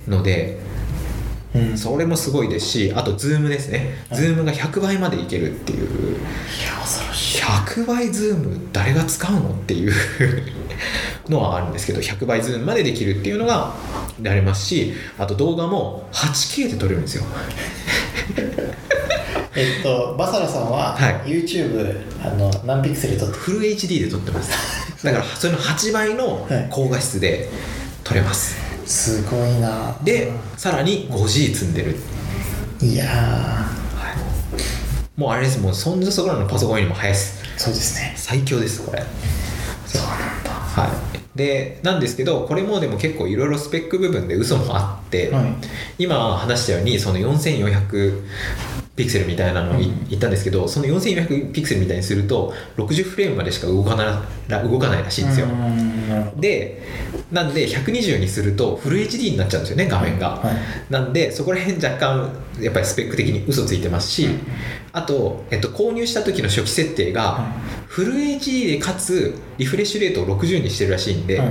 [0.07, 0.59] ので
[1.55, 1.77] うん。
[1.77, 4.19] それもすごいですしあとズームですね、はい。
[4.19, 6.17] ズームが100倍までいけるっていう。
[6.17, 6.21] い
[6.65, 7.41] や恐ろしい。
[7.41, 9.93] 100倍ズーム誰が使うのっていう
[11.29, 13.73] のはあるんですけど100倍ズームまでできるっていうのが
[14.25, 17.23] ありますしあと動画も 8K で撮れるんですよ
[19.55, 21.13] えっとバサラさんははい。
[21.25, 24.51] YouTube あの何ピクセル撮ってフル HD で撮ってます。
[25.03, 26.67] だからそれの8倍のはい。
[26.69, 27.49] 高画質で
[28.03, 28.57] 撮れます。
[28.85, 29.95] すごいな。
[30.03, 31.95] でさらに 5G 積んでる。
[32.81, 33.65] いや
[35.15, 35.59] もうあれです。
[35.59, 37.41] もうそんじょそこらのパソコンよりも速いです。
[37.57, 38.13] ーそうですね。
[38.17, 39.01] 最強ですこれ。
[39.87, 40.51] そうなんだ。
[40.51, 45.45] はい、でなんですけどこれもでも結構いろいろスペック部分で嘘もあって、はい。
[45.97, 48.23] 今話したようにその4400
[48.95, 50.07] ピクセルみたいなのをいうん。
[50.09, 55.47] 言ったんですけどその4400ピクセルみたいにすると60フレームまでしか動かなら動かないらしいんですよ。
[56.37, 56.81] で
[57.31, 60.55] なんで120にするとフル HD になっちゃうんですよね画面が、はい。
[60.89, 62.31] なんでそこら辺若干
[62.61, 64.29] やっぱりスペック的に嘘ついてますし、
[64.93, 67.51] あと、えっと、購入した時の初期設定がは
[67.87, 71.49] フル HD でかつリフレッシュレートを60にしてるらしいんで、はい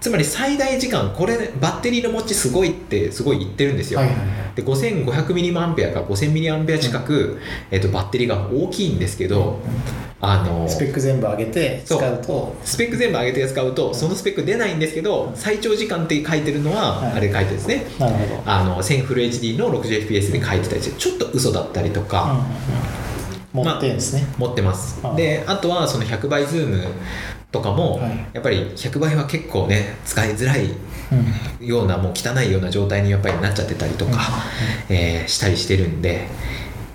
[0.00, 4.28] つまり最大時間これバッテリーの持ちすごいってすごい言ってるんですよ、はいはいはい。
[4.56, 7.38] で 5500mAh か 5000mAh 近く、
[7.70, 9.60] えっと、バッテリーが大きいんですけど、
[10.22, 12.14] あのスペック全部上げて使そう。
[12.14, 12.56] うと。
[12.64, 17.12] スペック全部上げて使うとそのスペック出ないんですけど最長時間って書いてるのは、はい。
[17.12, 17.84] あれ書いてですね。
[17.98, 18.42] なるほど。
[18.46, 23.66] あの1000フル HD の 60fps で書いてたりしてちょっと嘘だったりとか、うんうんうん。
[23.66, 24.98] 持ってるんですね、持ってます。
[25.02, 26.86] ああであとはその100倍ズーム
[27.52, 28.26] とかも、はい。
[28.32, 30.66] やっぱり100倍は結構ね使いづらい
[31.60, 31.66] うん。
[31.66, 34.20] ようなもう汚いような状態にやっぱりなっちゃってたりとか、
[34.88, 36.28] えーしたりしてるんで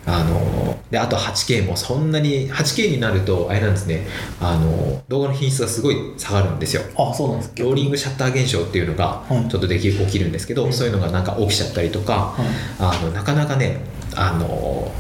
[0.08, 4.06] あのであと 8K もそんなに 8K になるとあれなんですね
[4.40, 6.84] あの動画の品質がすごい下がるんですよ。
[6.96, 9.50] あそうなんですローリングシャッター現象っていうのがはい。
[9.50, 10.74] ちょっとでき起きるんですけど、うん。
[10.74, 12.48] そういうのがなんか起きちゃったりとか、はい。
[12.80, 13.80] あのなかなかね
[14.16, 14.92] あの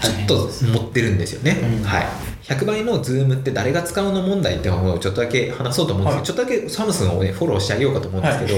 [0.00, 1.84] ちょっと持ってるんですよね、うん。
[1.84, 2.06] はい
[2.44, 8.54] 100倍のズームって誰が使うの問題っていうのをちょっとだけ話そうと思うんですけど、ちょっとだけサムスンをねフォローしてあげようかと思うんですけど、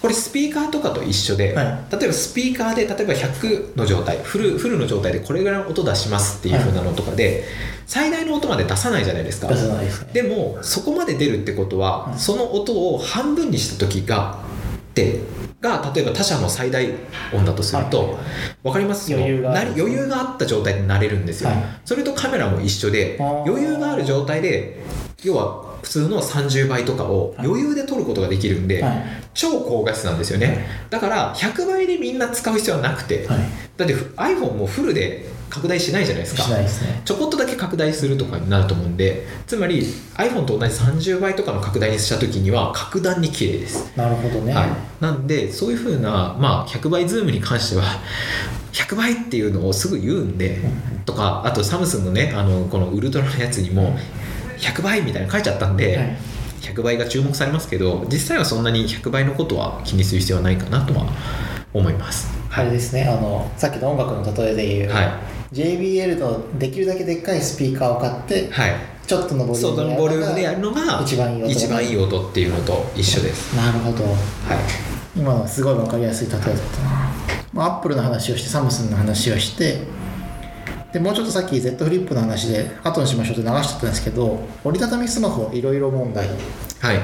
[0.00, 1.66] これスピーカーとかと一緒で、はい。
[1.90, 7.44] 例えばスピーカーで例えば100の状態フルフルの状態でこれぐらいの音出しますっていう風なのとかで、
[7.86, 9.48] 最大の音まで出さないじゃないですか。
[9.48, 10.10] 出さないですね。
[10.12, 14.38] でもそこまで出るってことは、うんその音を半分にした時が
[14.94, 15.20] で
[15.60, 16.86] が例えば他社の最大
[17.32, 18.16] 音だとすると、はい。
[18.62, 19.12] わかります？
[19.12, 21.64] 余裕が余裕があった状態でなれるんですよ、はい。
[21.84, 24.82] それとカメラも一緒で余裕がある状態で
[25.22, 27.46] 要は普通の30倍とかをはい。
[27.46, 29.04] 余裕で撮ることができるんで、はい。
[29.34, 33.38] 超高画質なんですよね、だから100倍でみんな使う必要はなくて、はい。
[33.76, 36.42] だって iPhone もフルで拡大しないじゃないですか。
[36.42, 37.00] しないですね。
[37.04, 39.82] ちょこっとだけ拡大するとかになると思うんでつまり
[40.16, 44.68] iPhone と同じ30倍とかの拡大にした時には格段に綺麗です、なるほどね、はい、
[45.00, 47.84] なんでそういうふうな、まあ、100倍ズームに関しては
[48.72, 50.60] 100倍っていうのをすぐ言うんで
[51.06, 53.98] とかあとサムスンのねあのこのウルトラのやつにも
[54.58, 56.16] 100倍みたいなの書いちゃったんで、はい。
[56.60, 61.06] 100倍が注目されますけど実際はそんなに100倍のことは気にする必要はないかなとは
[61.72, 62.28] 思います。
[62.50, 68.74] あれですねあのさっきの音楽の例えで言う、はい JBL のできるだけでっかいスピーカーを買ってはい。
[69.06, 73.54] ちょっとのボリュームでやるのが一番いい音一番いい音っていうのと一緒です。
[73.54, 74.04] なるほど。
[74.04, 74.16] はい。
[75.16, 77.12] 今のはすごい分かりやすい例えだったな、
[77.52, 79.78] まあ、アップルの話をしてサムスンの話をして
[80.92, 86.28] でもうちょっとさっき Z フリップの話で後にしましょうって流しちゃったんですけど折りたたみスマホいろいろ問題。
[86.28, 86.32] は
[86.92, 87.00] い。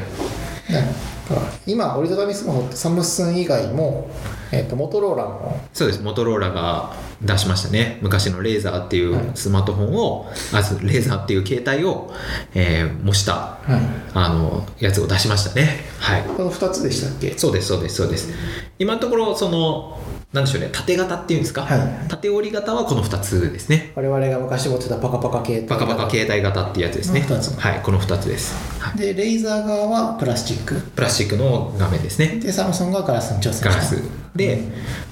[1.67, 4.11] 今折りたたみスマホってサムスン以外も、
[4.51, 6.03] えっとモトローラもそうです。
[6.03, 6.93] モトローラが
[7.25, 7.99] 出しましたね。
[8.03, 12.13] 昔のレーザーっていうスマートフォンを、あそうレーザーっていう携帯を、
[12.55, 13.81] えー模したはい。
[14.15, 15.85] あのやつを出しましたね。
[15.99, 16.23] はい。
[16.23, 17.37] この2つでしたっけ？
[17.39, 18.31] そうですそうですそうです。
[18.79, 20.01] 今のところその
[20.33, 20.71] なんでしょうね。
[20.73, 22.09] 縦型っていうんですか、はい。
[22.09, 23.93] 縦折り型はこの2つですね。
[23.95, 27.21] 我々が昔持ってたパカパカ系パカパカ携帯型っていうやつですね。
[27.29, 27.59] つ。
[27.59, 28.99] はいこの2つです、はい。
[28.99, 30.75] でレーザー側はプラスチック。
[30.81, 32.41] プラスチックの画面ですね。
[32.43, 33.69] でサムソンがガラスに挑戦した。
[33.69, 34.03] ガラス。
[34.35, 34.63] で、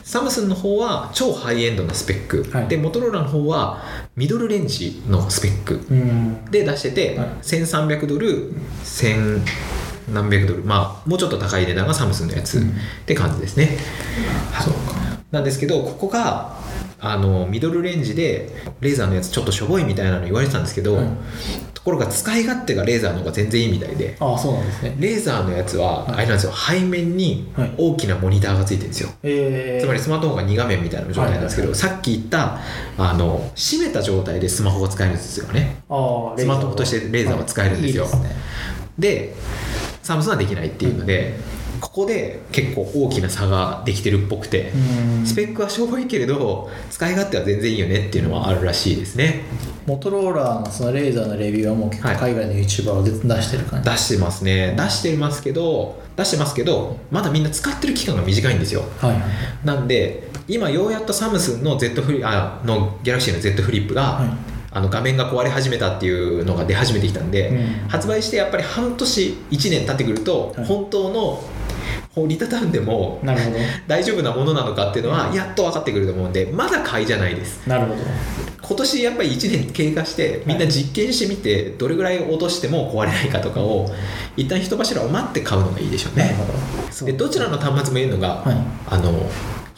[0.02, 2.68] サムスンの方は超ハイエンドなスペック、はい。
[2.68, 3.82] でモトローラの方は
[4.16, 5.74] ミドルレンジのスペック。
[5.90, 6.44] うん。
[6.50, 7.28] で出してて、はい。
[7.42, 8.52] 1300ドル
[8.84, 9.40] 1000
[10.12, 10.64] 何百ドル。
[10.64, 12.70] まあもうちょっと高い値段がサムスンのやつ、うん。
[12.70, 12.72] っ
[13.06, 13.78] て感じですね、
[14.60, 15.00] そうか。
[15.30, 16.58] なんですけどここが
[16.98, 21.06] あのミドルレンジでレーザーのやつちょっとしょぼいみたいなの言われてたんですけど、はい
[21.80, 24.14] ところが使い勝手がレーザーの方が全然いいみたいで。
[24.20, 24.96] ああそうなんですね。
[24.98, 26.14] レーザーのやつははい。
[26.14, 26.52] あれなんですよ。
[26.52, 27.72] 背面にはい。
[27.78, 29.78] 大きなモニターがついてるんですよ、え。
[29.80, 32.58] ー、つまりスマートフォンが2画面みたいな状態なんですけど、はいさっき言った
[32.98, 35.82] あの閉めた状態でスマホが使えるんですよね。
[35.88, 38.04] ああスマートフォンとしてレーザーは使えるんですよ。
[38.04, 38.40] はいいいですね。
[38.98, 39.34] で
[40.02, 41.34] サムスンはできないっていうので、
[41.80, 44.70] ここで結構大きな差ができてるっぽくて、
[45.20, 45.26] うん。
[45.26, 49.42] スペックはしょぼいけれど使い勝手は全然いいよねっていうのはあるらしいですね。
[49.86, 53.10] モトローラーのそのレーザーのレビューはもう結構海外の YouTuber を出
[53.42, 54.74] してる感じ、出してますね。
[54.76, 58.84] 出してますけど出してますけどまだみんな使ってる期間が短いんですよ。
[59.00, 59.10] はい。
[59.12, 59.20] はい
[59.64, 67.88] なんで今ようやっとサムスンの Z フリあのギャラクシーの Z フリップが、はいあの画面が壊れ始めたっていうのが出始めてきたんで、うん。
[67.88, 71.42] 発売してやっぱり半年1年経ってくると、はい本当の
[72.16, 73.56] 折りたたんでもなるほど。
[73.86, 77.60] 大丈夫なものなのかっていうのはやっと分かってくると思うんでまだ買いじゃないです。
[77.66, 78.00] なるほど。
[78.60, 83.90] 今年やっぱり1年経過してみんな実験してみてどれぐらい落としても壊れないかとかを
[84.36, 86.24] 一旦人柱を待って買うのがいいでしょうね。
[86.24, 86.52] なるほど。
[86.90, 88.56] そうでどちらの端末もいるのが、はい。
[88.88, 89.30] あの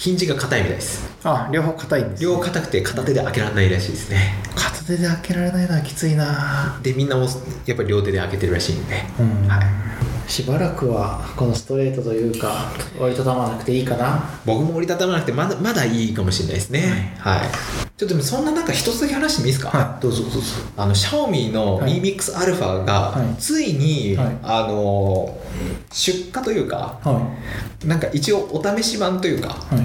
[0.03, 1.09] ヒンジが硬いみたいです。
[1.23, 4.35] あ両方硬いんです、ね、両方硬くて片手で開けられないらしいですね。
[4.57, 6.81] 片手で開けられないのはきついな。
[6.83, 7.29] でみんなも
[7.67, 9.47] やっぱり両手で開けてるらしいんで、うん。
[9.47, 9.67] はい、
[10.27, 14.23] しばらくはこのストレートというか折りたたまなくていいかな。
[14.47, 17.17] 僕も折りたたまなくてまだまだいいかもしれないですね。
[17.19, 17.41] はい、
[17.97, 20.03] ちょっとでもそんな中一つだけ話してもいいですか、はい。
[20.03, 20.39] どうぞどうぞ。
[20.77, 22.01] あのシャオミのはい。
[22.01, 23.35] Mi Mix アルファがはい。
[23.39, 24.39] ついに、はい。
[24.43, 25.39] あの
[25.93, 27.37] 出荷というかは
[27.85, 29.85] なんか一応お試し版というかいはい。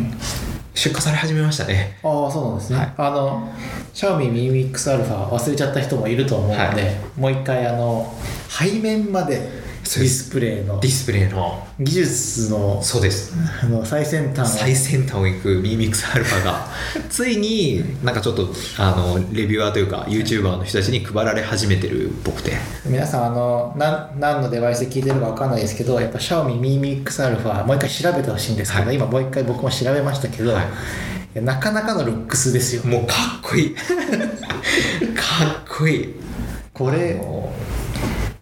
[0.74, 1.98] 出荷され始めましたね。
[2.04, 2.94] ああそうなんですね、はい。
[2.98, 3.52] あの
[3.94, 6.96] シャオミミミックスアルファ忘れちゃった人もいると思うので、はい。
[7.18, 8.14] もう一回あの
[8.48, 10.80] 背面までディスプレイの。
[10.80, 11.66] ディスプレイの。
[11.80, 13.34] 技術のそうです。
[13.64, 14.58] あの最先端を。
[14.58, 16.68] 最先端を行く Mi Mix アルファが。
[17.10, 22.54] ついになんかちょっとあのレビュアーというか YouTuber の人たちに配られ始めてるっぽくて。
[22.86, 28.96] 皆さんあのなん何のデバイスで聞いてるかわかんないですけどやっぱシャオミミミックスアルファもう一回調べてほしいんですけど、はい。
[28.96, 30.64] 今もう一回僕も調べましたけど、は
[31.36, 31.42] い。
[31.42, 32.84] なかなかのルックスですよ。
[32.84, 33.76] もうかっこいい。
[35.16, 36.16] かっこいい。
[36.74, 37.20] これ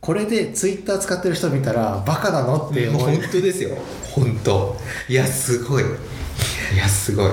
[0.06, 3.02] これでツイッター使ってる人見たらバカなのって思う。
[3.10, 3.76] 本当ですよ。
[4.14, 4.78] 本当。
[5.10, 5.84] いやすごい。
[5.84, 7.32] いやすごい。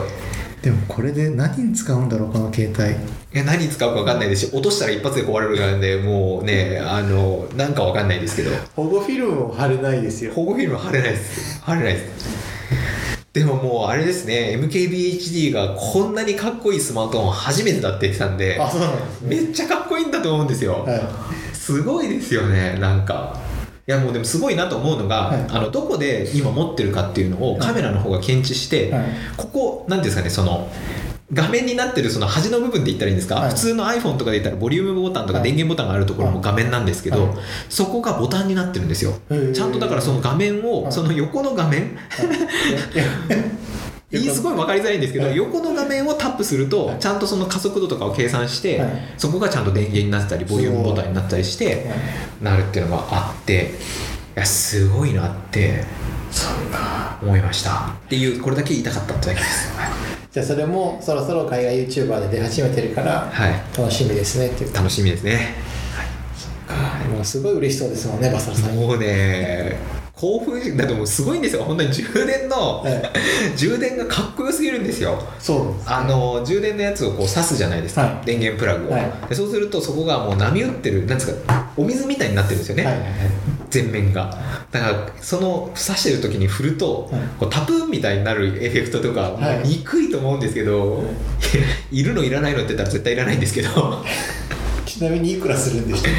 [0.63, 2.95] でもこれで何に使うんだろうこの携帯。
[3.35, 5.97] いや何使うか分かんないですし落としたら一発で壊れるからね。
[5.97, 8.51] もうねあのなんか分かんないですけど。
[8.75, 10.33] 保護フィルムも貼れないですよ。
[10.33, 11.61] 保護フィルム貼れないです。
[11.61, 12.53] 貼れないです。
[13.35, 14.59] でももうあれですね。
[14.59, 19.37] MKBHD がこんなにかっこいいスマートフォン初めてだって言ってたんであそうなんですね。
[19.37, 21.03] めっちゃかっこいいんだと思うんですよ、はい
[21.63, 23.39] すごいですよねなんか。
[23.87, 25.47] いやもうでもすごいなと思うのが、はい。
[25.49, 29.05] あのどこで今持ってるかっていうのをカメラの方が検知して、はい。
[29.37, 30.69] ここなんていうんですかねその
[31.33, 33.49] 画面になってるその端の部分で言ったらいいんですか、はい。
[33.51, 35.49] 普通の iPhone とかで言ったらボリュームボタンとかはい。
[35.49, 37.37] 電源ボタンがあるところも画面なんですけど、はい。
[37.69, 39.15] そこがボタンになってるんですよ。
[39.55, 40.93] ちゃんとだからその画面を、はい。
[40.93, 41.97] その横の画面
[44.19, 45.37] すごい分かりづらいんですけど、はい。
[45.37, 46.99] 横の画面をタップすると、はい。
[46.99, 48.91] ちゃんとその加速度とかを計算して、はい。
[49.17, 51.87] そこがちゃんと電源になってたりボリュームボタンになったりして
[52.41, 53.75] なるっていうのがあって
[54.37, 55.85] いやすごいなって
[57.23, 57.93] 思いました。
[58.07, 59.73] っていうこれだけ言いたかったってだけです。
[60.31, 63.53] じゃあそれもそろそろ海外 YouTuber で出始めてるからはい。
[63.77, 64.75] 楽しみですねっていう。
[64.75, 65.55] 楽しみですね。
[66.73, 67.09] か。
[67.09, 68.75] もうすごい嬉しそうですもんねバサラさん。
[68.75, 69.77] もうね
[70.23, 71.65] 興奮だってもうすごいんですよ。
[71.65, 73.03] 本当に充電の、はい
[73.59, 75.21] 充電がかっこよすぎるんですよ。
[75.41, 75.93] そうです。
[75.93, 78.27] あの充電のやつをこう挿すじゃないですか、はい。
[78.27, 79.13] 電源プラグを、はい。
[79.29, 83.11] でそうするとそこがもう波打ってるなんですかお水みたいになってるんですよね、はいはいはい。
[83.69, 84.39] 全面が。
[84.71, 87.21] だからその挿してる時に振ると、はい。
[87.41, 91.03] こうタプーンみたいになるエフェクトとか、もうはい憎いと思うんですけど、
[91.91, 93.69] い、 るのいらないのって言ったら絶対いらないんですけど。
[94.87, 96.13] ちなみにいくらするんでしたっ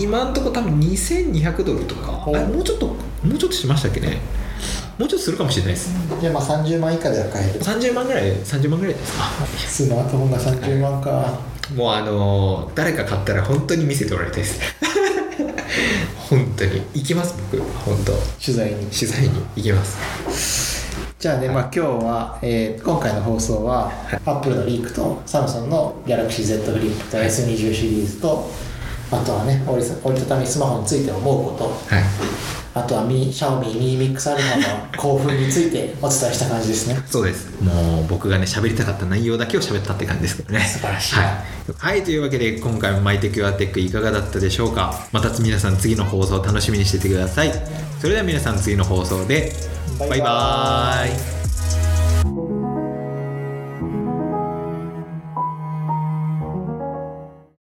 [0.00, 2.12] 今んとこ多分2200ドルとか。
[2.12, 2.94] もうちょっとも
[3.34, 4.18] うちょっとしましたっけね。
[4.98, 5.90] もうちょっとするかもしれないです。
[6.14, 7.60] けじゃあまあ30万以下では買える。
[7.60, 9.24] 30万ぐらい30万ぐらいですか。
[9.68, 11.38] スマートフォンが30万か。
[11.74, 14.58] もうあのー誰か買ったら本当に見せてもらいたいです。
[16.30, 16.82] 本当に。
[16.94, 17.62] 行きます僕。
[17.84, 18.12] 本当。
[18.42, 18.86] 取材に。
[18.86, 19.30] 取材に。
[19.56, 20.86] 行きます。
[21.18, 23.92] じゃあね、まあ今日は、えー今回の放送は、
[24.24, 28.50] アップルのリークとサムソンの Galaxy Z フリップと S20 シリーズと
[29.10, 31.64] あとはね折り折りたたみスマホについて思うこと。
[31.94, 32.04] はい。
[32.72, 37.02] あとはミシャオミミミックスアルファの興奮についてお伝えした感じですね。
[37.04, 37.50] そうです。
[37.60, 40.60] もう僕がね喋りたかった内容だけを喋ったって感じですけどね。
[40.60, 41.16] 素晴らしい。
[41.16, 41.26] はい、
[41.76, 44.94] はい、というわけで今回もマイテクアテックいかがだったでしょうか？
[45.10, 47.52] また皆さん次の放送を楽しみにしててください。
[47.98, 49.52] それでは皆さん次の放送で
[49.98, 51.39] バイババイバーイ